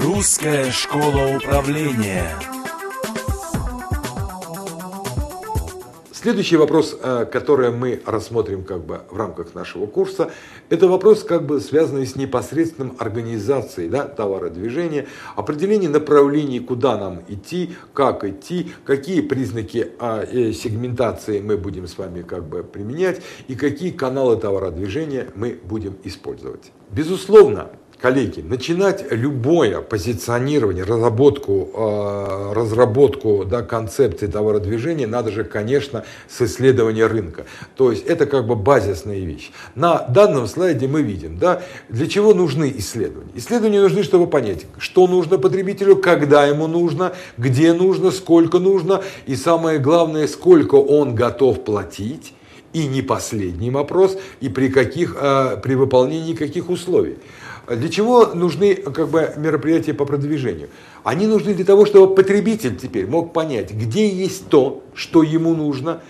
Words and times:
Русская 0.00 0.70
школа 0.70 1.36
управления. 1.36 2.30
Следующий 6.12 6.56
вопрос, 6.56 6.96
э, 7.02 7.26
который 7.30 7.72
мы 7.72 8.00
рассмотрим 8.06 8.62
как 8.62 8.84
бы 8.84 9.00
в 9.10 9.16
рамках 9.16 9.56
нашего 9.56 9.86
курса, 9.86 10.30
это 10.68 10.86
вопрос, 10.86 11.24
как 11.24 11.46
бы 11.46 11.60
связанный 11.60 12.06
с 12.06 12.14
непосредственным 12.14 12.94
организацией 13.00 13.88
да, 13.88 14.04
товародвижения, 14.04 15.08
определение 15.34 15.90
направлений, 15.90 16.60
куда 16.60 16.96
нам 16.96 17.22
идти, 17.26 17.74
как 17.92 18.22
идти, 18.22 18.70
какие 18.84 19.20
признаки 19.20 19.92
а, 19.98 20.22
э, 20.22 20.52
сегментации 20.52 21.40
мы 21.40 21.56
будем 21.56 21.88
с 21.88 21.98
вами 21.98 22.22
как 22.22 22.44
бы 22.44 22.62
применять 22.62 23.20
и 23.48 23.56
какие 23.56 23.90
каналы 23.90 24.36
товародвижения 24.36 25.28
мы 25.34 25.58
будем 25.64 25.96
использовать. 26.04 26.70
Безусловно, 26.90 27.70
коллеги, 28.00 28.40
начинать 28.40 29.04
любое 29.10 29.80
позиционирование, 29.80 30.84
разработку, 30.84 31.68
э, 31.74 32.52
разработку 32.54 33.44
да, 33.44 33.62
концепции 33.62 34.26
товародвижения 34.28 35.06
надо 35.06 35.32
же, 35.32 35.44
конечно, 35.44 36.04
с 36.28 36.40
исследования 36.42 37.06
рынка. 37.06 37.44
То 37.76 37.90
есть 37.90 38.06
это 38.06 38.26
как 38.26 38.46
бы 38.46 38.54
базисная 38.54 39.18
вещь. 39.18 39.50
На 39.74 40.02
данном 40.02 40.46
слайде 40.46 40.86
мы 40.86 41.02
видим, 41.02 41.38
да, 41.38 41.62
для 41.88 42.06
чего 42.06 42.34
нужны 42.34 42.72
исследования. 42.76 43.32
Исследования 43.34 43.80
нужны, 43.80 44.04
чтобы 44.04 44.28
понять, 44.28 44.66
что 44.78 45.06
нужно 45.08 45.38
потребителю, 45.38 45.96
когда 45.96 46.46
ему 46.46 46.68
нужно, 46.68 47.12
где 47.36 47.72
нужно, 47.72 48.12
сколько 48.12 48.60
нужно, 48.60 49.02
и 49.26 49.34
самое 49.34 49.80
главное, 49.80 50.28
сколько 50.28 50.76
он 50.76 51.14
готов 51.14 51.64
платить. 51.64 52.34
И 52.74 52.86
не 52.86 53.00
последний 53.00 53.70
вопрос, 53.70 54.18
и 54.40 54.50
при, 54.50 54.68
каких, 54.68 55.16
э, 55.18 55.56
при 55.62 55.74
выполнении 55.74 56.34
каких 56.34 56.68
условий. 56.68 57.16
Для 57.68 57.88
чего 57.88 58.26
нужны 58.26 58.76
как 58.76 59.08
бы, 59.08 59.32
мероприятия 59.36 59.92
по 59.92 60.04
продвижению? 60.04 60.70
Они 61.04 61.26
нужны 61.26 61.54
для 61.54 61.64
того, 61.64 61.84
чтобы 61.84 62.14
потребитель 62.14 62.76
теперь 62.76 63.06
мог 63.06 63.32
понять, 63.32 63.72
где 63.72 64.08
есть 64.08 64.48
то, 64.48 64.82
что 64.94 65.22
ему 65.22 65.54
нужно, 65.54 66.00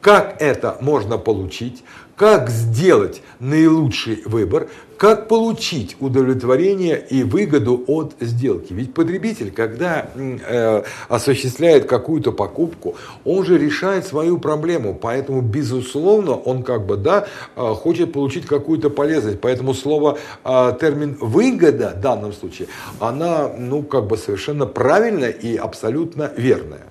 как 0.00 0.40
это 0.40 0.78
можно 0.80 1.18
получить, 1.18 1.82
как 2.18 2.50
сделать 2.50 3.22
наилучший 3.38 4.22
выбор, 4.24 4.68
как 4.96 5.28
получить 5.28 5.96
удовлетворение 6.00 7.00
и 7.08 7.22
выгоду 7.22 7.84
от 7.86 8.14
сделки. 8.18 8.72
Ведь 8.72 8.92
потребитель, 8.92 9.52
когда 9.52 10.10
э, 10.16 10.82
осуществляет 11.08 11.86
какую-то 11.86 12.32
покупку, 12.32 12.96
он 13.24 13.44
же 13.44 13.56
решает 13.56 14.04
свою 14.04 14.38
проблему. 14.38 14.98
Поэтому, 15.00 15.40
безусловно, 15.40 16.32
он 16.32 16.64
как 16.64 16.84
бы, 16.86 16.96
да, 16.96 17.28
э, 17.54 17.74
хочет 17.74 18.12
получить 18.12 18.46
какую-то 18.46 18.90
полезность. 18.90 19.40
Поэтому 19.40 19.72
слово, 19.72 20.18
э, 20.44 20.76
термин 20.80 21.16
выгода 21.20 21.94
в 21.96 22.00
данном 22.00 22.32
случае, 22.32 22.66
она, 22.98 23.48
ну, 23.56 23.84
как 23.84 24.08
бы 24.08 24.16
совершенно 24.16 24.66
правильная 24.66 25.30
и 25.30 25.54
абсолютно 25.54 26.32
верная. 26.36 26.82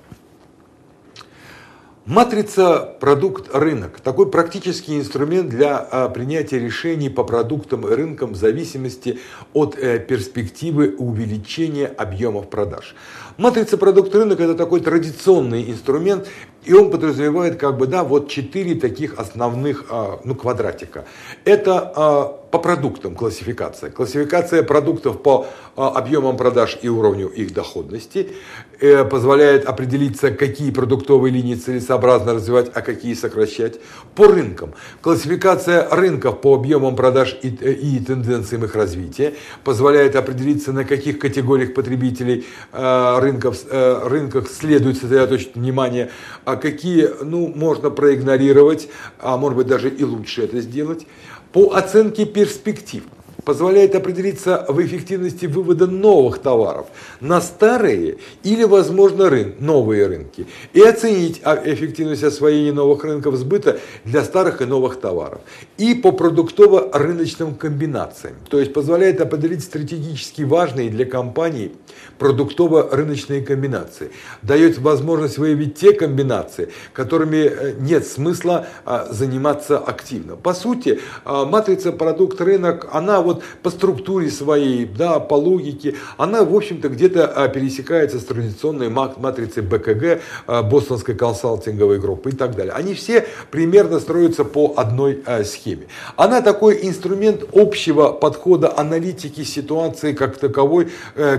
Матрица 2.07 2.95
продукт-рынок. 3.01 3.99
Такой 3.99 4.31
практический 4.31 4.97
инструмент 4.97 5.49
для 5.49 5.77
а, 5.77 6.07
принятия 6.07 6.57
решений 6.57 7.09
по 7.09 7.25
продуктам 7.25 7.85
и 7.85 7.93
рынкам 7.93 8.31
в 8.31 8.37
зависимости 8.37 9.19
от 9.51 9.77
э, 9.77 9.99
перспективы 9.99 10.95
увеличения 10.97 11.87
объемов 11.87 12.49
продаж. 12.49 12.95
Матрица 13.35 13.77
продукт-рынок 13.77 14.39
это 14.39 14.55
такой 14.55 14.79
традиционный 14.79 15.69
инструмент, 15.69 16.29
и 16.63 16.73
он 16.73 16.91
подразумевает 16.91 17.57
как 17.57 17.77
бы, 17.77 17.87
да, 17.87 18.05
вот 18.05 18.29
четыре 18.29 18.75
таких 18.75 19.19
основных 19.19 19.87
а, 19.89 20.21
ну, 20.23 20.33
квадратика. 20.33 21.03
Это 21.43 21.91
а, 21.93 22.39
по 22.57 22.63
продуктам 22.63 23.13
классификация. 23.13 23.91
Классификация 23.91 24.63
продуктов 24.63 25.21
по 25.21 25.45
а, 25.75 25.89
объемам 25.89 26.37
продаж 26.37 26.79
и 26.81 26.89
уровню 26.89 27.27
их 27.27 27.53
доходности 27.53 28.31
э, 28.79 29.05
позволяет 29.05 29.65
определиться, 29.65 30.31
какие 30.31 30.71
продуктовые 30.71 31.31
линии 31.31 31.53
целесообразно 31.53 32.33
развивать, 32.33 32.71
а 32.73 32.81
какие 32.81 33.13
сокращать. 33.13 33.79
По 34.15 34.27
рынкам. 34.27 34.73
Классификация 35.01 35.87
рынков 35.89 36.41
по 36.41 36.55
объемам 36.55 36.95
продаж 36.95 37.37
и, 37.43 37.55
э, 37.61 37.73
и 37.73 37.99
тенденциям 37.99 38.65
их 38.65 38.75
развития 38.75 39.35
позволяет 39.63 40.15
определиться, 40.15 40.73
на 40.73 40.83
каких 40.83 41.19
категориях 41.19 41.75
потребителей 41.75 42.45
рынков, 42.71 43.57
э, 43.69 44.07
рынках 44.07 44.49
следует 44.49 44.97
сосредоточить 44.97 45.55
внимание, 45.55 46.09
какие 46.45 47.09
ну, 47.23 47.53
можно 47.55 47.91
проигнорировать, 47.91 48.89
а 49.19 49.37
может 49.37 49.57
быть 49.57 49.67
даже 49.67 49.89
и 49.89 50.03
лучше 50.03 50.43
это 50.43 50.59
сделать, 50.61 51.05
по 51.51 51.73
оценке 51.73 52.25
перспектив 52.25 53.03
позволяет 53.47 53.95
определиться 53.95 54.65
в 54.67 54.85
эффективности 54.85 55.45
вывода 55.45 55.87
новых 55.87 56.39
товаров 56.39 56.87
на 57.21 57.39
старые 57.39 58.17
или, 58.43 58.65
возможно, 58.65 59.29
рын, 59.29 59.55
новые 59.59 60.07
рынки 60.07 60.47
и 60.73 60.81
оценить 60.81 61.41
эффективность 61.63 62.25
освоения 62.25 62.73
новых 62.73 63.05
рынков 63.05 63.35
сбыта 63.35 63.79
для 64.03 64.25
старых 64.25 64.61
и 64.61 64.65
новых 64.65 64.99
товаров. 64.99 65.39
И 65.77 65.95
по 65.95 66.09
продуктово-рыночным 66.09 67.55
комбинациям, 67.55 68.35
то 68.49 68.59
есть 68.59 68.73
позволяет 68.73 69.21
определить 69.21 69.63
стратегически 69.63 70.41
важные 70.41 70.89
для 70.89 71.05
компании 71.05 71.71
продуктово-рыночные 72.19 73.41
комбинации, 73.41 74.11
дает 74.41 74.77
возможность 74.77 75.37
выявить 75.37 75.75
те 75.75 75.93
комбинации, 75.93 76.69
которыми 76.93 77.37
э, 77.37 77.73
нет 77.79 78.05
смысла 78.07 78.67
а, 78.85 79.07
заниматься 79.11 79.77
активно. 79.77 80.35
По 80.35 80.53
сути, 80.53 80.99
а, 81.25 81.45
матрица 81.45 81.91
продукт-рынок, 81.91 82.89
она 82.91 83.21
вот 83.21 83.43
по 83.63 83.69
структуре 83.69 84.29
своей, 84.29 84.85
да, 84.85 85.19
по 85.19 85.35
логике, 85.35 85.95
она, 86.17 86.43
в 86.43 86.55
общем-то, 86.55 86.89
где-то 86.89 87.27
а, 87.27 87.47
пересекается 87.47 88.19
с 88.19 88.25
традиционной 88.25 88.89
матрицей 88.89 89.63
БКГ, 89.63 90.21
Бостонской 90.63 91.15
консалтинговой 91.15 91.99
группы 91.99 92.29
и 92.29 92.33
так 92.33 92.55
далее. 92.55 92.73
Они 92.73 92.93
все 92.93 93.25
примерно 93.51 93.99
строятся 93.99 94.43
по 94.43 94.73
одной 94.77 95.23
схеме. 95.43 95.87
Она 96.15 96.41
такой 96.41 96.79
инструмент 96.83 97.43
общего 97.53 98.09
подхода 98.11 98.77
аналитики 98.77 99.43
ситуации 99.43 100.13
как 100.13 100.37
таковой, 100.37 100.89
э, 101.15 101.37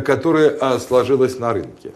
которая 0.51 0.79
сложилась 0.79 1.39
на 1.39 1.53
рынке. 1.53 1.93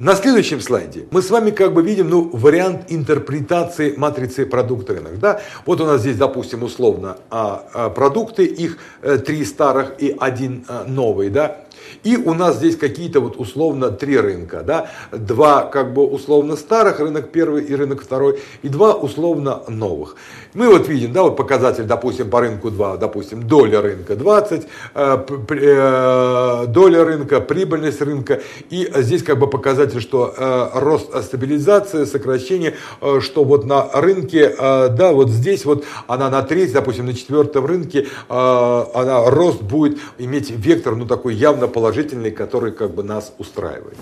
На 0.00 0.14
следующем 0.14 0.62
слайде 0.62 1.06
мы 1.10 1.20
с 1.20 1.28
вами 1.28 1.50
как 1.50 1.74
бы 1.74 1.82
видим 1.82 2.08
ну, 2.08 2.30
вариант 2.32 2.84
интерпретации 2.88 3.94
матрицы 3.98 4.46
продукт 4.46 4.88
рынок. 4.88 5.18
Да? 5.18 5.42
Вот 5.66 5.82
у 5.82 5.84
нас 5.84 6.00
здесь, 6.00 6.16
допустим, 6.16 6.62
условно 6.62 7.18
а, 7.28 7.68
а, 7.74 7.90
продукты, 7.90 8.46
их 8.46 8.78
э, 9.02 9.18
три 9.18 9.44
старых 9.44 9.92
и 9.98 10.16
один 10.18 10.64
э, 10.66 10.84
новый. 10.86 11.28
Да? 11.28 11.66
И 12.02 12.16
у 12.16 12.34
нас 12.34 12.56
здесь 12.56 12.76
какие-то 12.76 13.20
вот 13.20 13.38
условно 13.38 13.90
три 13.90 14.18
рынка, 14.18 14.62
да, 14.62 14.90
два 15.12 15.64
как 15.64 15.92
бы 15.92 16.06
условно 16.06 16.56
старых, 16.56 17.00
рынок 17.00 17.30
первый 17.30 17.64
и 17.64 17.74
рынок 17.74 18.02
второй, 18.02 18.40
и 18.62 18.68
два 18.68 18.94
условно 18.94 19.62
новых. 19.68 20.16
Мы 20.54 20.68
вот 20.68 20.88
видим, 20.88 21.12
да, 21.12 21.22
вот 21.22 21.36
показатель, 21.36 21.84
допустим, 21.84 22.30
по 22.30 22.40
рынку 22.40 22.70
2, 22.70 22.96
допустим, 22.96 23.46
доля 23.46 23.80
рынка 23.80 24.16
20, 24.16 24.66
э, 24.94 25.18
э, 25.50 26.64
доля 26.68 27.04
рынка, 27.04 27.40
прибыльность 27.40 28.00
рынка, 28.00 28.40
и 28.70 28.90
здесь 28.96 29.22
как 29.22 29.38
бы 29.38 29.46
показатель, 29.46 29.89
что 29.98 30.32
э, 30.36 30.68
рост, 30.74 31.10
стабилизация, 31.24 32.06
сокращение, 32.06 32.76
э, 33.00 33.18
что 33.20 33.42
вот 33.42 33.64
на 33.64 33.90
рынке, 33.92 34.54
э, 34.56 34.88
да, 34.90 35.10
вот 35.10 35.30
здесь 35.30 35.64
вот 35.64 35.84
она 36.06 36.30
на 36.30 36.42
треть, 36.42 36.72
допустим, 36.72 37.06
на 37.06 37.14
четвертом 37.14 37.66
рынке, 37.66 38.06
э, 38.28 38.84
она 38.94 39.28
рост 39.28 39.62
будет 39.62 39.98
иметь 40.18 40.50
вектор, 40.50 40.94
ну 40.94 41.06
такой 41.06 41.34
явно 41.34 41.66
положительный, 41.66 42.30
который 42.30 42.70
как 42.70 42.94
бы 42.94 43.02
нас 43.02 43.32
устраивает. 43.38 43.96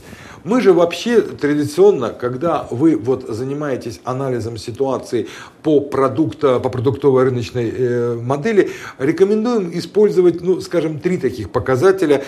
Мы 0.44 0.60
же 0.60 0.72
вообще 0.72 1.20
традиционно, 1.20 2.10
когда 2.10 2.66
вы 2.70 2.96
вот 2.96 3.24
занимаетесь 3.28 4.00
анализом 4.04 4.56
ситуации 4.56 5.28
по, 5.62 5.80
продукту, 5.80 6.60
по 6.60 6.68
продуктовой 6.68 7.24
рыночной 7.24 7.70
э, 7.70 8.14
модели, 8.14 8.70
рекомендуем 8.98 9.70
использовать, 9.76 10.40
ну, 10.40 10.60
скажем, 10.60 11.00
три 11.00 11.18
таких 11.18 11.50
показателя, 11.50 12.24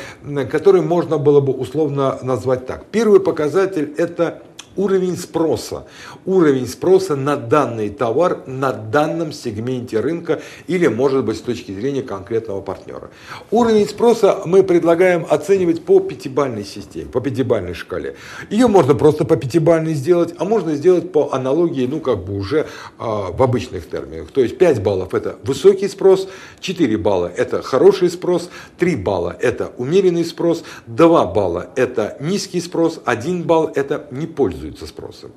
которые 0.51 0.83
можно 0.83 1.19
было 1.19 1.41
бы 1.41 1.53
условно 1.53 2.19
назвать 2.23 2.67
так. 2.67 2.85
Первый 2.87 3.21
показатель 3.21 3.95
это 3.97 4.43
уровень 4.81 5.17
спроса. 5.17 5.85
Уровень 6.25 6.67
спроса 6.67 7.15
на 7.15 7.37
данный 7.37 7.91
товар 7.91 8.44
на 8.47 8.73
данном 8.73 9.32
сегменте 9.32 10.00
рынка 10.00 10.41
или, 10.69 10.87
может 10.87 11.25
быть, 11.25 11.37
с 11.37 11.41
точки 11.41 11.73
зрения 11.73 12.03
конкретного 12.03 12.62
партнера. 12.62 13.11
Уровень 13.50 13.87
спроса 13.87 14.41
мы 14.47 14.62
предлагаем 14.62 15.27
оценивать 15.29 15.85
по 15.85 16.00
пятибальной 16.00 16.65
системе, 16.65 17.11
по 17.11 17.21
пятибальной 17.21 17.75
шкале. 17.75 18.17
Ее 18.49 18.69
можно 18.69 18.94
просто 18.94 19.25
по 19.25 19.37
пятибальной 19.37 19.93
сделать, 19.93 20.35
а 20.38 20.44
можно 20.47 20.75
сделать 20.75 21.12
по 21.12 21.31
аналогии, 21.32 21.87
ну, 21.87 22.00
как 22.00 22.25
бы 22.25 22.35
уже 22.35 22.67
а, 22.99 23.31
в 23.32 23.43
обычных 23.43 23.88
терминах. 23.88 24.31
То 24.31 24.41
есть 24.41 24.56
5 24.56 24.82
баллов 24.82 25.15
это 25.15 25.37
высокий 25.44 25.88
спрос, 25.88 26.29
4 26.61 26.97
балла 26.97 27.31
это 27.37 27.61
хороший 27.61 28.09
спрос, 28.09 28.49
3 28.79 28.97
балла 28.97 29.37
это 29.38 29.73
умеренный 29.77 30.25
спрос, 30.25 30.65
2 30.87 31.27
балла 31.27 31.69
это 31.77 32.17
низкий 32.21 32.61
спрос, 32.61 33.00
1 33.05 33.43
балл 33.43 33.71
это 33.75 34.06
не 34.11 34.27
пользующийся 34.27 34.69
пользуются 34.70 34.87
спросом. 34.87 35.31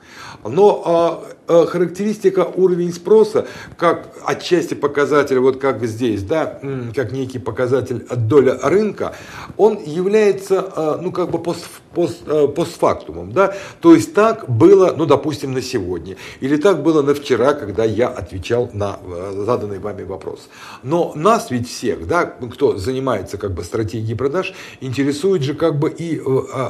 Но 0.44 1.24
э, 1.48 1.66
характеристика 1.66 2.42
уровень 2.42 2.94
спроса, 2.94 3.46
как 3.78 4.10
отчасти 4.26 4.74
показатель, 4.74 5.40
вот 5.40 5.60
как 5.60 5.84
здесь, 5.86 6.24
да, 6.24 6.60
как 6.96 7.12
некий 7.12 7.40
показатель 7.40 8.06
доля 8.16 8.60
рынка, 8.62 9.16
он 9.58 9.80
является, 9.84 10.66
э, 10.76 10.98
ну, 11.02 11.12
как 11.12 11.32
бы 11.32 11.40
пост, 11.40 11.66
пост, 11.94 12.22
э, 12.28 12.48
постфактумом, 12.48 13.32
да, 13.32 13.54
то 13.82 13.94
есть 13.94 14.14
так 14.14 14.50
было, 14.50 14.94
ну, 14.98 15.06
допустим, 15.06 15.54
на 15.54 15.62
сегодня, 15.62 16.16
или 16.42 16.58
так 16.58 16.84
было 16.84 17.02
на 17.02 17.14
вчера, 17.14 17.54
когда 17.54 17.84
я 17.84 18.08
отвечал 18.08 18.70
на 18.74 19.00
э, 19.02 19.44
заданный 19.46 19.80
вами 19.80 20.04
вопрос. 20.04 20.50
Но 20.84 21.14
нас 21.16 21.52
ведь 21.52 21.70
всех, 21.70 22.08
да, 22.08 22.26
кто 22.26 22.78
занимается 22.78 23.38
как 23.38 23.52
бы 23.52 23.64
стратегией 23.64 24.16
продаж, 24.16 24.54
интересует 24.82 25.44
же 25.44 25.54
как 25.54 25.80
бы 25.80 25.90
и 25.90 26.18
э, 26.18 26.22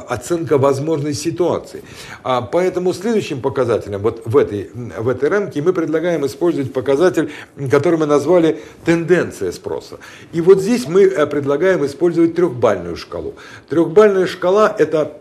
оценка 0.08 0.58
возможной 0.58 1.14
ситуации. 1.14 1.82
А 2.22 2.42
поэтому 2.44 2.92
следующим 2.92 3.40
показателем 3.40 4.00
вот 4.00 4.22
в 4.24 4.36
этой, 4.36 4.70
в 4.74 5.08
этой 5.08 5.28
рамке 5.28 5.62
мы 5.62 5.72
предлагаем 5.72 6.24
использовать 6.26 6.72
показатель, 6.72 7.30
который 7.70 7.98
мы 7.98 8.06
назвали 8.06 8.60
тенденция 8.84 9.52
спроса. 9.52 9.98
И 10.32 10.40
вот 10.40 10.60
здесь 10.60 10.86
мы 10.86 11.02
э, 11.02 11.26
предлагаем 11.26 11.84
использовать 11.84 12.34
трехбальную 12.34 12.96
шкалу. 12.96 13.34
Трехбальная 13.68 14.26
шкала 14.26 14.74
это 14.78 15.12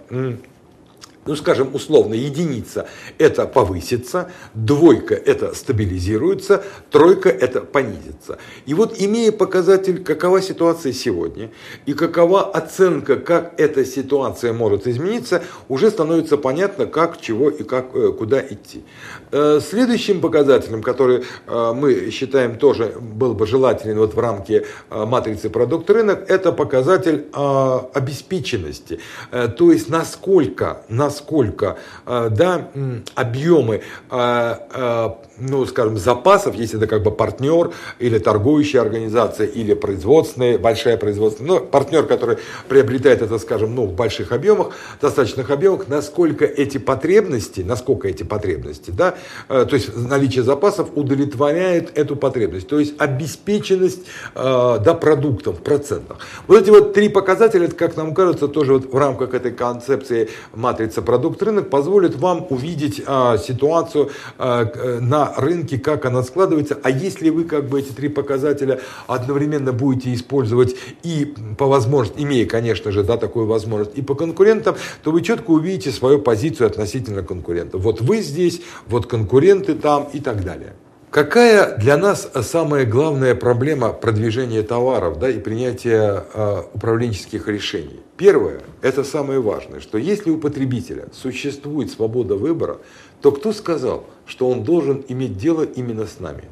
ну, 1.26 1.36
скажем, 1.36 1.70
условно, 1.74 2.14
единица– 2.14 2.88
это 3.18 3.46
повысится, 3.46 4.32
двойка– 4.54 5.16
это 5.26 5.56
стабилизируется, 5.56 6.64
тройка– 6.92 7.30
это 7.30 7.62
понизится. 7.62 8.38
И 8.66 8.74
вот, 8.74 8.96
имея 9.00 9.32
показатель, 9.32 10.04
какова 10.04 10.42
ситуация 10.42 10.94
сегодня 10.94 11.52
и 11.86 11.94
какова 11.94 12.52
оценка, 12.52 13.16
как 13.16 13.54
эта 13.58 13.86
ситуация 13.86 14.54
может 14.54 14.88
измениться, 14.88 15.44
уже 15.70 15.90
становится 15.90 16.38
понятно, 16.38 16.86
как, 16.86 17.20
чего 17.22 17.50
и 17.50 17.64
как, 17.64 17.96
э, 17.96 18.12
куда 18.12 18.42
идти. 18.42 18.84
Э, 19.32 19.60
следующим 19.62 20.22
показателем, 20.22 20.82
который 20.82 21.24
э, 21.48 21.74
мы 21.74 22.12
считаем 22.12 22.58
тоже 22.58 22.96
был 23.00 23.34
бы 23.34 23.48
желателен 23.48 23.98
вот 23.98 24.14
в 24.14 24.20
рамке 24.20 24.66
матрицы 24.90 25.50
продукт-рынок, 25.50 26.26
это 26.30 26.52
показатель 26.52 27.26
обеспеченности. 27.34 29.00
То 29.32 29.72
есть, 29.72 29.90
насколько, 29.90 30.84
насколько 30.90 31.13
насколько 31.14 31.78
э, 32.08 32.30
да, 32.32 32.70
объемы 33.14 33.82
э, 34.10 34.56
э, 34.74 35.10
ну, 35.40 35.66
скажем, 35.66 35.98
запасов, 35.98 36.56
если 36.56 36.78
это 36.78 36.88
как 36.88 37.04
бы 37.04 37.12
партнер 37.12 37.72
или 38.00 38.20
торгующая 38.20 38.82
организация, 38.82 39.48
или 39.48 39.74
производственная, 39.74 40.58
большая 40.58 40.98
производственная, 40.98 41.60
но 41.60 41.60
партнер, 41.60 42.06
который 42.06 42.38
приобретает 42.70 43.22
это, 43.22 43.40
скажем, 43.40 43.76
ну, 43.76 43.86
в 43.86 43.94
больших 43.94 44.32
объемах, 44.32 44.72
достаточных 45.02 45.50
объемах, 45.50 45.88
насколько 45.88 46.46
эти 46.46 46.78
потребности, 46.78 47.62
насколько 47.62 48.08
эти 48.08 48.24
потребности, 48.24 48.92
да, 48.92 49.16
то 49.48 49.70
есть 49.72 49.96
наличие 49.96 50.44
запасов 50.44 50.90
удовлетворяет 50.96 51.98
эту 51.98 52.16
потребность, 52.16 52.68
то 52.68 52.80
есть 52.80 52.94
обеспеченность, 53.00 54.02
да, 54.36 54.98
продуктов 55.00 55.60
в 55.60 55.64
процентах. 55.64 56.20
Вот 56.48 56.62
эти 56.62 56.70
вот 56.70 56.94
три 56.94 57.10
показателя, 57.10 57.66
это, 57.66 57.76
как 57.76 57.98
нам 57.98 58.14
кажется, 58.14 58.48
тоже 58.48 58.74
вот 58.74 58.94
в 58.94 58.98
рамках 58.98 59.34
этой 59.34 59.52
концепции 59.52 60.30
матрицы 60.54 61.02
продукт-рынок 61.04 61.70
позволит 61.70 62.16
вам 62.16 62.48
увидеть 62.50 63.02
а, 63.06 63.38
ситуацию 63.38 64.10
а, 64.38 65.00
на 65.00 65.34
рынке, 65.38 65.78
как 65.78 66.06
она 66.06 66.24
складывается. 66.24 66.80
А 66.84 66.90
если 66.90 67.30
вы 67.30 67.44
как 67.44 67.70
бы 67.70 67.80
эти 67.80 67.92
три 67.92 68.10
показателя 68.10 68.80
одновременно 69.08 69.74
будете 69.74 70.14
использовать 70.14 70.76
и 71.04 71.34
по 71.58 71.68
возможности, 71.68 72.22
имея, 72.22 72.46
конечно 72.46 72.92
же, 72.92 73.04
да, 73.04 73.18
такую 73.18 73.46
возможность, 73.46 73.98
и 73.98 74.02
по 74.02 74.16
конкурентам, 74.16 74.76
то 75.04 75.12
вы 75.12 75.22
четко 75.22 75.52
увидите 75.52 75.92
свою 75.92 76.20
позицию 76.20 76.68
относительно 76.68 77.24
конкурентов. 77.24 77.82
Вот 77.82 78.02
вы 78.02 78.22
здесь, 78.22 78.62
вот 78.88 79.06
конкуренты 79.06 79.76
там 79.76 80.08
и 80.14 80.20
так 80.20 80.44
далее. 80.44 80.74
Какая 81.14 81.78
для 81.78 81.96
нас 81.96 82.28
самая 82.42 82.88
главная 82.88 83.36
проблема 83.36 83.94
продвижения 83.94 84.64
товаров 84.64 85.20
да, 85.20 85.30
и 85.30 85.38
принятия 85.38 86.26
э, 86.34 86.64
управленческих 86.74 87.48
решений? 87.48 88.00
Первое, 88.18 88.62
это 88.82 89.04
самое 89.04 89.40
важное, 89.40 89.80
что 89.80 90.00
если 90.00 90.32
у 90.32 90.40
потребителя 90.40 91.10
существует 91.14 91.92
свобода 91.92 92.34
выбора, 92.36 92.80
то 93.22 93.32
кто 93.32 93.54
сказал, 93.54 94.08
что 94.26 94.50
он 94.50 94.64
должен 94.64 95.06
иметь 95.08 95.38
дело 95.38 95.62
именно 95.62 96.08
с 96.08 96.20
нами? 96.20 96.46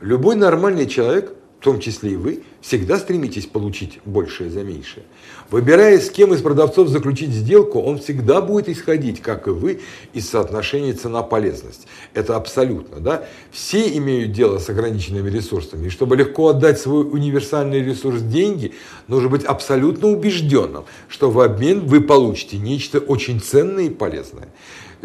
Любой 0.00 0.36
нормальный 0.36 0.86
человек 0.86 1.34
в 1.60 1.64
том 1.64 1.80
числе 1.80 2.12
и 2.12 2.16
вы, 2.16 2.42
всегда 2.60 2.98
стремитесь 2.98 3.46
получить 3.46 3.98
большее 4.04 4.48
за 4.48 4.62
меньшее. 4.62 5.04
Выбирая, 5.50 5.98
с 5.98 6.08
кем 6.08 6.32
из 6.32 6.40
продавцов 6.40 6.88
заключить 6.88 7.30
сделку, 7.30 7.80
он 7.80 7.98
всегда 7.98 8.40
будет 8.40 8.68
исходить, 8.68 9.20
как 9.20 9.48
и 9.48 9.50
вы, 9.50 9.80
из 10.12 10.28
соотношения 10.28 10.92
цена-полезность. 10.92 11.88
Это 12.14 12.36
абсолютно. 12.36 13.00
Да? 13.00 13.24
Все 13.50 13.96
имеют 13.96 14.32
дело 14.32 14.58
с 14.58 14.68
ограниченными 14.68 15.28
ресурсами. 15.30 15.86
И 15.86 15.90
чтобы 15.90 16.16
легко 16.16 16.48
отдать 16.48 16.78
свой 16.78 17.04
универсальный 17.04 17.82
ресурс 17.82 18.20
деньги, 18.22 18.74
нужно 19.08 19.28
быть 19.28 19.44
абсолютно 19.44 20.08
убежденным, 20.08 20.84
что 21.08 21.30
в 21.30 21.40
обмен 21.40 21.86
вы 21.86 22.02
получите 22.02 22.58
нечто 22.58 23.00
очень 23.00 23.40
ценное 23.40 23.84
и 23.84 23.90
полезное 23.90 24.48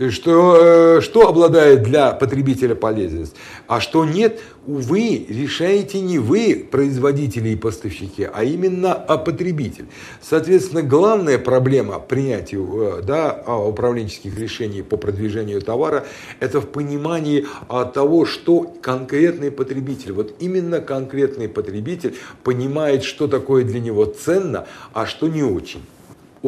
что, 0.09 0.57
э, 0.97 1.01
что 1.01 1.27
обладает 1.27 1.83
для 1.83 2.11
потребителя 2.11 2.75
полезность, 2.75 3.35
а 3.67 3.79
что 3.79 4.05
нет, 4.05 4.39
увы, 4.65 5.25
решаете 5.27 5.99
не 5.99 6.19
вы, 6.19 6.67
производители 6.69 7.49
и 7.49 7.55
поставщики, 7.55 8.27
а 8.31 8.43
именно 8.43 8.93
а 8.93 9.17
потребитель. 9.17 9.85
Соответственно, 10.21 10.81
главная 10.81 11.37
проблема 11.37 11.99
принятия 11.99 12.57
э, 12.57 13.01
да, 13.03 13.43
а, 13.45 13.57
управленческих 13.57 14.37
решений 14.37 14.81
по 14.81 14.97
продвижению 14.97 15.61
товара– 15.61 16.05
это 16.39 16.61
в 16.61 16.67
понимании 16.67 17.45
а, 17.67 17.85
того, 17.85 18.25
что 18.25 18.61
конкретный 18.81 19.51
потребитель, 19.51 20.13
вот 20.13 20.33
именно 20.39 20.79
конкретный 20.81 21.49
потребитель 21.49 22.15
понимает, 22.43 23.03
что 23.03 23.27
такое 23.27 23.63
для 23.63 23.79
него 23.79 24.05
ценно, 24.05 24.65
а 24.93 25.05
что 25.05 25.27
не 25.27 25.43
очень. 25.43 25.81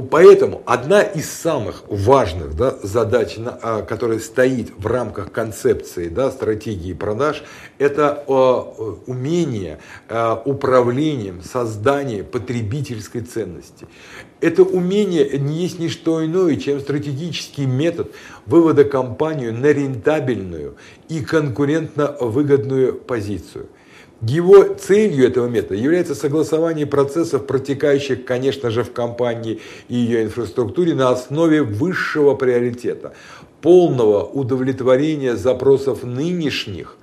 Поэтому 0.02 0.62
одна 0.66 1.02
из 1.04 1.30
самых 1.30 1.84
важных 1.88 2.58
да, 2.58 2.76
задач, 2.84 3.38
а, 3.38 3.82
которая 3.82 4.20
стоит 4.20 4.72
в 4.78 4.86
рамках 4.88 5.32
концепции 5.32 6.10
да, 6.10 6.32
стратегии 6.32 6.92
продаж, 6.92 7.44
это 7.78 8.22
а, 8.28 8.60
умение 9.08 9.80
а, 10.10 10.42
управлением, 10.44 11.42
создания 11.42 12.26
потребительской 12.26 13.22
ценности. 13.22 13.88
Это 14.42 14.64
умение 14.64 15.40
не 15.40 15.62
есть 15.64 15.80
ни 15.80 15.88
что 15.88 16.26
иное, 16.26 16.58
чем 16.58 16.82
стратегический 16.82 17.66
метод 17.66 18.12
вывода 18.46 18.84
компанию 18.84 19.54
на 19.54 19.68
рентабельную 19.68 20.76
и 21.08 21.22
конкурентно 21.22 22.18
выгодную 22.20 22.96
позицию. 22.96 23.68
Его 24.22 24.64
целью 24.64 25.28
этого 25.28 25.48
метода 25.48 25.76
является 25.76 26.16
согласование 26.16 26.86
процессов, 26.86 27.46
протекающих, 27.46 28.26
конечно 28.26 28.72
же, 28.72 28.84
в 28.84 28.94
компании 28.94 29.60
и 29.90 29.96
ее 29.96 30.24
инфраструктуре 30.24 30.96
на 30.96 31.10
основе 31.10 31.62
высшего 31.62 32.34
приоритета, 32.34 33.14
полного 33.62 34.24
удовлетворения 34.24 35.36
запросов 35.36 36.04
нынешних 36.04 36.98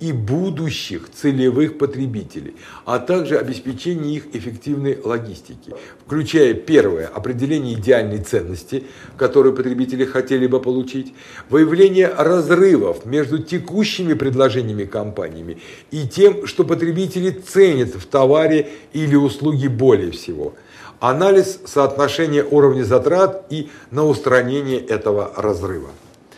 и 0.00 0.12
будущих 0.12 1.10
целевых 1.10 1.78
потребителей, 1.78 2.54
а 2.84 2.98
также 2.98 3.38
обеспечение 3.38 4.16
их 4.16 4.34
эффективной 4.34 4.98
логистики, 5.02 5.72
включая 6.04 6.54
первое– 6.54 7.06
определение 7.14 7.74
идеальной 7.74 8.18
ценности, 8.18 8.84
которую 9.16 9.54
потребители 9.54 10.04
хотели 10.04 10.46
бы 10.46 10.60
получить, 10.60 11.14
выявление 11.48 12.08
разрывов 12.08 13.04
между 13.06 13.38
текущими 13.38 14.14
предложениями 14.14 14.84
компаниями 14.84 15.58
и 15.90 16.06
тем, 16.06 16.46
что 16.46 16.64
потребители 16.64 17.30
ценят 17.30 17.94
в 17.94 18.06
товаре 18.06 18.68
или 18.92 19.14
услуге 19.14 19.68
более 19.68 20.10
всего– 20.10 20.54
анализ 21.00 21.60
соотношения 21.66 22.42
уровня 22.42 22.84
затрат 22.84 23.46
и 23.50 23.68
на 23.90 24.06
устранение 24.06 24.78
этого 24.78 25.32
разрыва 25.36 25.90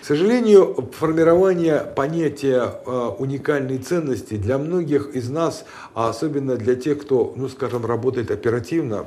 сожалению, 0.09 0.89
формирование 0.99 1.81
понятия 1.95 2.63
э, 2.87 3.11
уникальной 3.19 3.77
ценности 3.77 4.39
для 4.39 4.57
многих 4.57 5.15
из 5.15 5.29
нас, 5.29 5.67
а 5.93 6.09
особенно 6.09 6.57
для 6.57 6.77
тех, 6.77 7.03
кто, 7.03 7.35
ну, 7.37 7.51
скажем, 7.51 7.85
работает 7.85 8.31
оперативно 8.31 9.05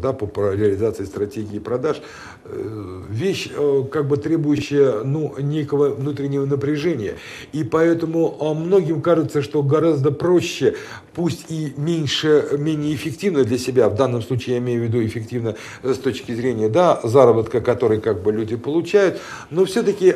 да, 0.00 0.14
по 0.14 0.54
реализации 0.54 1.04
стратегии 1.04 1.58
продаж, 1.58 2.00
э, 2.46 3.02
вещь, 3.10 3.50
э, 3.54 3.82
как 3.92 4.08
бы 4.08 4.16
требующая 4.16 5.04
ну, 5.04 5.34
некого 5.38 5.90
внутреннего 5.90 6.46
напряжения. 6.46 7.16
И 7.52 7.62
поэтому 7.62 8.54
многим 8.54 9.02
кажется, 9.02 9.42
что 9.42 9.62
гораздо 9.62 10.10
проще 10.10 10.74
пусть 11.14 11.50
и 11.50 11.74
меньше, 11.76 12.48
менее 12.58 12.94
эффективно 12.94 13.44
для 13.44 13.58
себя, 13.58 13.88
в 13.90 13.94
данном 13.94 14.22
случае 14.22 14.56
я 14.56 14.62
имею 14.62 14.80
в 14.80 14.84
виду 14.84 15.04
эффективно 15.04 15.54
с 15.82 15.98
точки 15.98 16.32
зрения 16.32 16.68
да, 16.68 17.00
заработка, 17.04 17.60
который 17.60 18.00
как 18.00 18.22
бы 18.22 18.32
люди 18.32 18.56
получают, 18.56 19.20
но 19.50 19.64
все-таки 19.64 20.13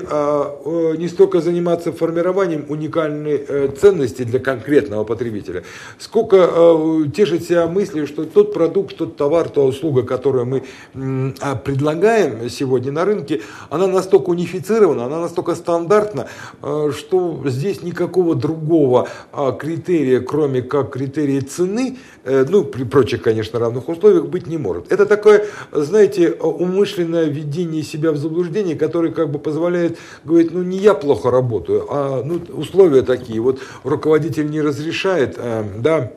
не 0.99 1.09
столько 1.09 1.41
заниматься 1.41 1.93
формированием 1.93 2.67
уникальной 2.69 3.45
э, 3.49 3.69
ценности 3.81 4.23
для 4.23 4.39
конкретного 4.39 5.05
потребителя, 5.05 5.65
сколько 5.99 6.37
э, 6.37 7.05
тешить 7.15 7.47
себя 7.47 7.67
мыслью, 7.67 8.07
что 8.07 8.25
тот 8.25 8.53
продукт, 8.55 8.97
тот 8.97 9.17
товар, 9.17 9.49
та 9.49 9.63
услуга, 9.63 10.03
которую 10.03 10.47
мы 10.47 10.63
э, 10.95 11.57
предлагаем 11.65 12.49
сегодня 12.51 12.93
на 12.93 13.05
рынке, 13.05 13.41
она 13.71 13.87
настолько 13.87 14.31
унифицирована, 14.31 15.07
она 15.07 15.21
настолько 15.21 15.55
стандартна, 15.55 16.29
э, 16.63 16.91
что 16.97 17.43
здесь 17.47 17.83
никакого 17.83 18.35
другого 18.35 19.09
э, 19.33 19.53
критерия, 19.59 20.21
кроме 20.21 20.63
как 20.63 20.91
критерия 20.91 21.41
цены, 21.41 21.99
э, 22.25 22.45
ну, 22.49 22.65
при 22.65 22.85
прочих, 22.85 23.23
конечно, 23.23 23.59
равных 23.59 23.89
условиях, 23.89 24.27
быть 24.27 24.47
не 24.47 24.59
может. 24.59 24.93
Это 24.93 25.07
такое, 25.07 25.47
знаете, 25.73 26.33
умышленное 26.33 27.25
введение 27.25 27.83
себя 27.83 28.13
в 28.13 28.17
заблуждение, 28.17 28.77
которое 28.77 29.13
как 29.13 29.31
бы 29.31 29.39
позволяет 29.39 29.88
говорить, 30.25 30.53
ну, 30.53 30.63
не 30.63 30.79
я 30.79 30.95
плохо 30.95 31.31
работаю, 31.31 31.87
а 31.89 32.23
ну, 32.25 32.41
условия 32.55 33.03
такие. 33.03 33.41
Вот 33.41 33.61
руководитель 33.85 34.51
не 34.51 34.61
разрешает, 34.61 35.35
э, 35.39 35.65
да, 35.79 36.13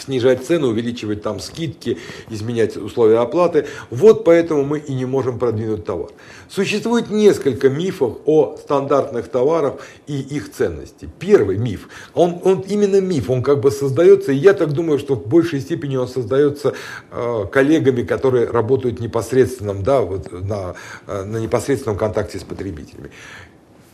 снижать 0.00 0.44
цену, 0.44 0.68
увеличивать 0.68 1.22
там 1.22 1.40
скидки, 1.40 1.98
изменять 2.30 2.76
условия 2.76 3.18
оплаты. 3.18 3.66
Вот 3.90 4.24
поэтому 4.24 4.64
мы 4.64 4.78
и 4.78 4.94
не 4.94 5.04
можем 5.04 5.38
продвинуть 5.38 5.84
товар. 5.84 6.10
Существует 6.48 7.10
несколько 7.10 7.68
мифов 7.68 8.18
о 8.24 8.56
стандартных 8.56 9.28
товарах 9.28 9.74
и 10.06 10.20
их 10.20 10.52
ценности. 10.52 11.08
Первый 11.18 11.58
миф, 11.58 11.88
он, 12.14 12.40
он 12.44 12.60
именно 12.60 13.00
миф, 13.00 13.30
он 13.30 13.42
как 13.42 13.60
бы 13.60 13.70
создается, 13.70 14.32
и 14.32 14.36
я 14.36 14.54
так 14.54 14.72
думаю, 14.72 14.98
что 14.98 15.14
в 15.14 15.26
большей 15.26 15.60
степени 15.60 15.96
он 15.96 16.08
создается 16.08 16.74
э, 17.10 17.44
коллегами, 17.50 18.02
которые 18.02 18.46
работают 18.46 19.00
непосредственном, 19.00 19.82
да, 19.82 20.00
вот 20.00 20.30
на, 20.30 20.74
э, 21.06 21.24
на 21.24 21.38
непосредственном 21.38 21.98
контакте 21.98 22.38
с 22.38 22.42
потребителями. 22.42 23.10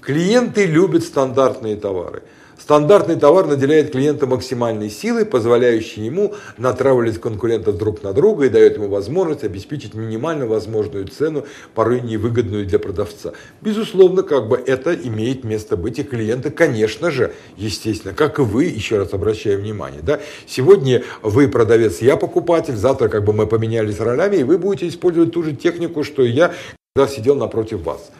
Клиенты 0.00 0.66
любят 0.66 1.04
стандартные 1.04 1.76
товары. 1.76 2.22
Стандартный 2.58 3.16
товар 3.16 3.46
наделяет 3.46 3.92
клиента 3.92 4.26
максимальной 4.26 4.88
силой, 4.88 5.24
позволяющей 5.24 6.04
ему 6.04 6.34
натравливать 6.58 7.20
конкурентов 7.20 7.76
друг 7.76 8.02
на 8.02 8.12
друга 8.12 8.46
и 8.46 8.48
дает 8.48 8.76
ему 8.76 8.88
возможность 8.88 9.44
обеспечить 9.44 9.94
минимально 9.94 10.46
возможную 10.46 11.06
цену, 11.08 11.44
порой 11.74 12.00
невыгодную 12.00 12.66
для 12.66 12.78
продавца. 12.78 13.32
Безусловно, 13.60 14.22
как 14.22 14.48
бы 14.48 14.62
это 14.64 14.94
имеет 14.94 15.44
место 15.44 15.76
быть, 15.76 15.98
и 15.98 16.02
клиенты, 16.02 16.50
конечно 16.50 17.10
же, 17.10 17.32
естественно, 17.56 18.14
как 18.14 18.38
и 18.38 18.42
вы, 18.42 18.64
еще 18.64 18.98
раз 18.98 19.12
обращаю 19.12 19.60
внимание, 19.60 20.00
да, 20.02 20.20
сегодня 20.46 21.02
вы 21.22 21.48
продавец, 21.48 22.00
я 22.00 22.16
покупатель, 22.16 22.76
завтра 22.76 23.08
как 23.08 23.24
бы 23.24 23.32
мы 23.32 23.46
поменялись 23.46 23.98
ролями, 23.98 24.36
и 24.36 24.44
вы 24.44 24.58
будете 24.58 24.88
использовать 24.88 25.32
ту 25.32 25.42
же 25.42 25.54
технику, 25.54 26.04
что 26.04 26.22
и 26.22 26.30
я, 26.30 26.52
когда 26.94 27.08
сидел 27.08 27.34
напротив 27.34 27.82
вас. 27.82 28.10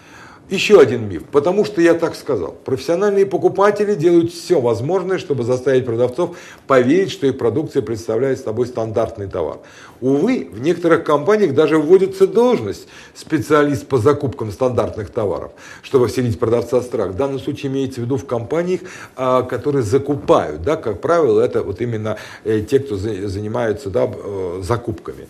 Еще 0.53 0.79
один 0.79 1.09
миф, 1.09 1.25
потому 1.33 1.65
что 1.65 1.81
я 1.81 1.95
так 1.95 2.15
сказал. 2.15 2.55
Профессиональные 2.67 3.25
покупатели 3.25 3.95
делают 3.95 4.35
все 4.35 4.61
возможное, 4.61 5.17
чтобы 5.17 5.45
заставить 5.45 5.87
продавцов 5.87 6.37
поверить, 6.67 7.11
что 7.11 7.27
их 7.27 7.39
продукция 7.39 7.81
представляет 7.81 8.39
собой 8.39 8.67
стандартный 8.67 9.29
товар. 9.29 9.61
Увы, 10.03 10.51
в 10.53 10.61
некоторых 10.61 11.05
компаниях 11.05 11.55
даже 11.55 11.79
вводится 11.79 12.27
должность 12.27 12.87
специалист 13.15 13.87
по 13.87 13.97
закупкам 13.97 14.53
стандартных 14.53 15.09
товаров, 15.09 15.53
чтобы 15.83 16.09
вселить 16.09 16.39
продавца 16.39 16.83
страх. 16.83 17.13
В 17.13 17.17
данном 17.17 17.39
случае 17.39 17.73
имеется 17.73 18.03
в 18.03 18.05
виду 18.05 18.19
в 18.19 18.27
компаниях, 18.27 18.81
а, 19.17 19.45
которые 19.45 19.83
закупают. 19.85 20.61
Да, 20.63 20.77
как 20.77 21.01
правило, 21.01 21.41
это 21.41 21.63
вот 21.63 21.81
именно 21.81 22.19
э, 22.45 22.61
те, 22.61 22.79
кто 22.79 22.97
занимаются 22.97 23.89
да, 23.89 24.07
э, 24.07 24.61
закупками. 24.63 25.29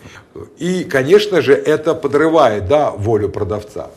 И, 0.57 0.83
конечно 0.83 1.41
же, 1.41 1.53
это 1.53 1.95
подрывает 1.95 2.67
да, 2.67 2.91
волю 2.91 3.29
продавца. 3.29 3.89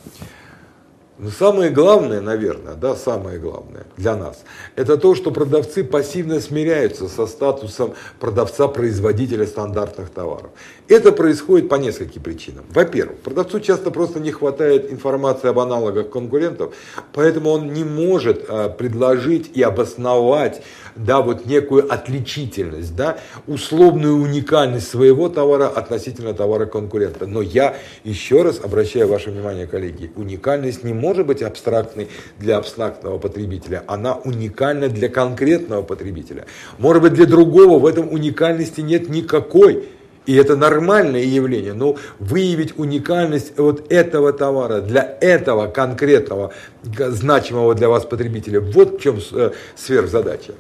Но 1.19 1.31
самое 1.31 1.71
главное, 1.71 2.21
наверное, 2.21 2.75
да, 2.75 2.95
самое 2.95 3.39
главное 3.39 3.87
для 3.97 4.17
нас, 4.17 4.45
это 4.75 4.99
то, 4.99 5.15
что 5.15 5.31
продавцы 5.31 5.83
пассивно 5.83 6.41
смиряются 6.41 7.09
со 7.09 7.27
статусом 7.27 7.95
продавца-производителя 8.21 9.47
стандартных 9.47 10.11
товаров. 10.11 10.51
Это 10.89 11.13
происходит 11.13 11.71
по 11.71 11.77
нескольким 11.77 12.23
причинам. 12.23 12.67
Во-первых, 12.69 13.21
продавцу 13.21 13.61
часто 13.61 13.91
просто 13.91 14.21
не 14.21 14.31
хватает 14.31 14.93
информации 14.93 15.49
об 15.49 15.59
аналогах 15.59 16.11
конкурентов, 16.11 16.75
поэтому 17.15 17.51
он 17.51 17.73
не 17.73 17.85
может 17.85 18.45
а, 18.49 18.69
предложить 18.69 19.51
и 19.57 19.63
обосновать 19.63 20.63
да, 20.97 21.21
вот 21.23 21.47
некую 21.47 21.93
отличительность, 21.93 22.95
да, 22.95 23.19
условную 23.47 24.17
уникальность 24.17 24.89
своего 24.89 25.29
товара 25.29 25.69
относительно 25.69 26.35
товара 26.35 26.67
конкурента. 26.67 27.27
Но 27.27 27.41
я 27.43 27.77
еще 28.05 28.43
раз 28.43 28.61
обращаю 28.63 29.09
ваше 29.09 29.31
внимание, 29.31 29.67
коллеги, 29.67 30.11
уникальность 30.17 30.85
не 30.85 30.93
может 30.93 31.06
быть 31.15 31.43
абстрактной 31.43 32.09
для 32.39 32.57
абстрактного 32.59 33.19
потребителя, 33.19 33.85
она 33.87 34.15
уникальна 34.15 34.89
для 34.89 35.09
конкретного 35.09 35.83
потребителя. 35.83 36.47
Может 36.79 37.03
быть, 37.03 37.13
для 37.15 37.27
другого 37.27 37.79
в 37.79 37.87
этом 37.87 38.13
уникальности 38.13 38.81
нет 38.81 39.09
никакой. 39.09 39.89
И 40.27 40.35
это 40.35 40.57
нормальное 40.57 41.23
явление. 41.23 41.73
Но 41.73 41.97
выявить 42.19 42.77
уникальность 42.79 43.57
вот 43.57 43.91
этого 43.93 44.33
товара 44.33 44.81
для 44.81 45.17
этого 45.21 45.69
конкретного, 45.69 46.53
значимого 46.83 47.75
для 47.75 47.89
вас 47.89 48.05
потребителя, 48.05 48.61
вот 48.61 48.99
в 48.99 49.01
чем 49.01 49.21
э, 49.33 49.53
сверхзадача. 49.77 50.55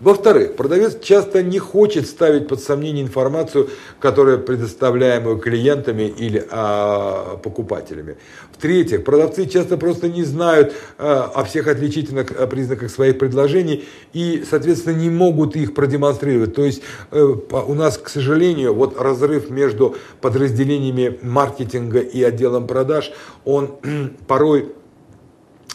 Во-вторых, 0.00 0.56
продавец 0.56 1.00
часто 1.00 1.42
не 1.42 1.58
хочет 1.58 2.06
ставить 2.06 2.48
под 2.48 2.60
сомнение 2.60 3.02
информацию, 3.02 3.70
которая 3.98 4.36
предоставляемую 4.36 5.38
клиентами 5.38 6.02
или 6.04 6.46
а, 6.50 7.38
покупателями. 7.38 8.16
В-третьих, 8.52 9.04
продавцы 9.04 9.46
часто 9.46 9.78
просто 9.78 10.08
не 10.08 10.22
знают 10.24 10.74
а, 10.98 11.30
о 11.34 11.44
всех 11.44 11.66
отличительных 11.66 12.30
а, 12.30 12.46
признаках 12.46 12.90
своих 12.90 13.18
предложений 13.18 13.84
и, 14.12 14.44
соответственно, 14.48 14.96
не 14.96 15.08
могут 15.08 15.56
их 15.56 15.74
продемонстрировать. 15.74 16.54
То 16.54 16.64
есть 16.64 16.82
а, 17.10 17.64
у 17.66 17.74
нас, 17.74 17.96
к 17.96 18.08
сожалению, 18.08 18.74
вот 18.74 19.00
разрыв 19.00 19.48
между 19.50 19.96
подразделениями 20.20 21.18
маркетинга 21.22 22.00
и 22.00 22.22
отделом 22.22 22.66
продаж, 22.66 23.12
он 23.44 23.76
порой 24.26 24.72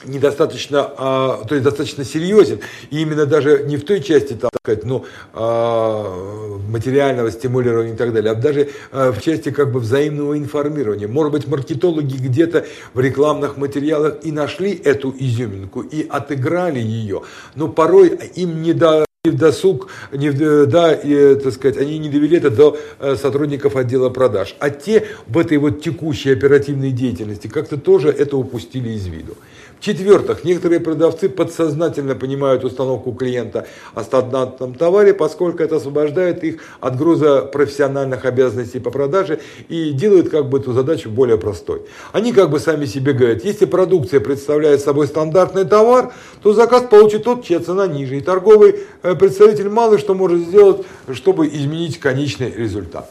недостаточно, 0.06 0.92
а, 0.98 1.44
то 1.48 1.56
есть 1.56 1.64
достаточно 1.64 2.04
серьезен, 2.04 2.60
и 2.90 3.02
именно 3.02 3.26
даже 3.26 3.64
не 3.64 3.78
в 3.78 3.86
той 3.86 4.02
части, 4.02 4.34
так 4.34 4.52
сказать, 4.62 4.86
ну, 4.86 5.06
а, 5.34 6.60
материального 6.70 7.32
стимулирования 7.32 7.94
и 7.94 7.98
так 7.98 8.14
далее, 8.14 8.32
а 8.32 8.36
даже 8.36 8.70
а, 8.92 9.12
в 9.12 9.22
части 9.22 9.52
как 9.52 9.72
бы 9.72 9.80
взаимного 9.80 10.38
информирования. 10.38 11.08
Может 11.08 11.32
быть, 11.32 11.48
маркетологи 11.48 12.16
где-то 12.16 12.66
в 12.94 13.00
рекламных 13.00 13.58
материалах 13.58 14.18
и 14.24 14.32
нашли 14.32 14.72
эту 14.72 15.14
изюминку, 15.18 15.82
и 15.82 16.08
отыграли 16.08 16.80
ее, 16.80 17.24
но 17.56 17.68
порой 17.68 18.10
им 18.36 18.62
не 18.62 18.74
до 18.74 19.06
в 19.24 19.38
досуг, 19.38 19.88
не 20.12 20.32
в, 20.32 20.66
да, 20.66 20.94
и, 20.94 21.36
так 21.36 21.54
сказать, 21.54 21.78
они 21.78 22.00
не 22.00 22.10
довели 22.10 22.38
это 22.38 22.50
до 22.50 22.76
э, 22.98 23.16
сотрудников 23.16 23.76
отдела 23.76 24.10
продаж. 24.10 24.56
А 24.58 24.72
те 24.72 25.06
в 25.28 25.38
этой 25.38 25.60
вот 25.60 25.84
текущей 25.84 26.32
оперативной 26.32 26.90
деятельности 26.90 27.46
как-то 27.46 27.78
тоже 27.78 28.10
это 28.10 28.36
упустили 28.36 28.90
из 28.90 29.06
виду. 29.06 29.38
В-четвертых, 29.82 30.44
некоторые 30.44 30.80
продавцы 30.80 31.28
подсознательно 31.28 32.14
понимают 32.14 32.64
установку 32.64 33.14
клиента 33.14 33.66
о 33.96 34.04
стандартном 34.04 34.76
товаре, 34.76 35.12
поскольку 35.12 35.64
это 35.64 35.78
освобождает 35.78 36.44
их 36.44 36.62
от 36.82 37.00
груза 37.00 37.42
профессиональных 37.42 38.26
обязанностей 38.26 38.78
по 38.78 38.92
продаже 38.92 39.40
и 39.70 39.92
делает 39.92 40.30
как 40.30 40.50
бы 40.50 40.60
эту 40.60 40.74
задачу 40.74 41.10
более 41.10 41.40
простой. 41.40 41.82
Они 42.12 42.32
как 42.32 42.52
бы 42.52 42.60
сами 42.60 42.86
себе 42.86 43.14
говорят, 43.14 43.44
если 43.44 43.66
продукция 43.66 44.20
представляет 44.20 44.82
собой 44.82 45.08
стандартный 45.08 45.66
товар, 45.66 46.14
то 46.44 46.54
заказ 46.54 46.84
получит 46.84 47.24
тот, 47.24 47.44
чья 47.44 47.60
цена 47.60 47.88
ниже. 47.88 48.18
И 48.18 48.22
торговый 48.22 48.82
э, 49.02 49.11
представитель 49.16 49.70
мало 49.70 49.98
что 49.98 50.14
может 50.14 50.40
сделать, 50.42 50.86
чтобы 51.14 51.48
изменить 51.48 52.00
конечный 52.00 52.52
результат. 52.52 53.10